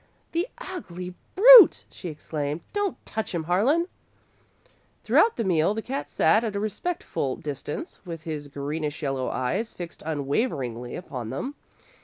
[0.31, 2.61] "The ugly brute!" she exclaimed.
[2.73, 3.87] "Don't touch him, Harlan."
[5.03, 9.73] Throughout the meal the cat sat at a respectful distance, with his greenish yellow eyes
[9.73, 11.53] fixed unwaveringly upon them.